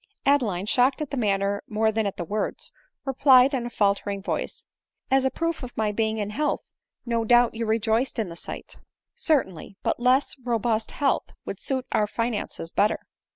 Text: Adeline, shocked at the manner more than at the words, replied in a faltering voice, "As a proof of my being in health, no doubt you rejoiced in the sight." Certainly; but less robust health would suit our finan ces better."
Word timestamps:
Adeline, 0.25 0.65
shocked 0.65 0.99
at 0.99 1.11
the 1.11 1.15
manner 1.15 1.61
more 1.67 1.91
than 1.91 2.07
at 2.07 2.17
the 2.17 2.23
words, 2.25 2.71
replied 3.05 3.53
in 3.53 3.67
a 3.67 3.69
faltering 3.69 4.19
voice, 4.19 4.65
"As 5.11 5.25
a 5.25 5.29
proof 5.29 5.61
of 5.61 5.77
my 5.77 5.91
being 5.91 6.17
in 6.17 6.31
health, 6.31 6.71
no 7.05 7.23
doubt 7.23 7.53
you 7.53 7.67
rejoiced 7.67 8.17
in 8.17 8.27
the 8.27 8.35
sight." 8.35 8.77
Certainly; 9.15 9.77
but 9.83 9.99
less 9.99 10.33
robust 10.43 10.93
health 10.93 11.35
would 11.45 11.59
suit 11.59 11.85
our 11.91 12.07
finan 12.07 12.49
ces 12.49 12.71
better." 12.71 12.97